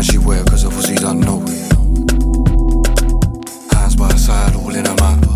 [0.00, 1.72] And she wear cause her pussy done know it.
[3.70, 5.29] Hands by her side, all in her mouth.